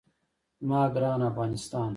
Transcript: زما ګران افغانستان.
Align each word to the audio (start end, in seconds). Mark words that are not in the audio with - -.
زما 0.61 0.81
ګران 0.93 1.21
افغانستان. 1.31 1.89